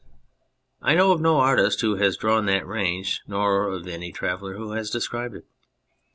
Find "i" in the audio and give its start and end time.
0.81-0.95